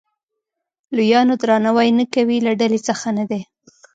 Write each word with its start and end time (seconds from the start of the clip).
لویانو 0.95 1.33
درناوی 1.41 1.89
نه 1.99 2.05
کوي 2.13 2.37
له 2.45 2.51
ډلې 2.59 2.79
څخه 2.87 3.07
نه 3.17 3.23
دی. 3.31 3.41